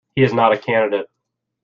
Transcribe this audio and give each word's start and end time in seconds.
He 0.15 0.23
is 0.23 0.33
not 0.33 0.51
a 0.51 0.57
candidate. 0.57 1.05